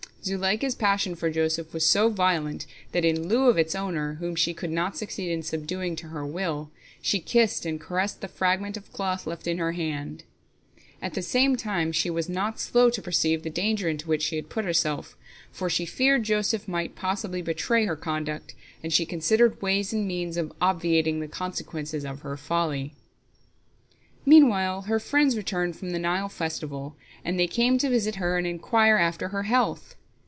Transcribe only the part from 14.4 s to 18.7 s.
put herself, for, she feared, Joseph might possibly betray her conduct,